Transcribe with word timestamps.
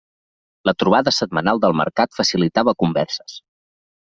La 0.69 0.73
trobada 0.83 1.13
setmanal 1.17 1.61
del 1.65 1.77
mercat 1.81 2.17
facilitava 2.21 2.77
converses. 2.85 3.37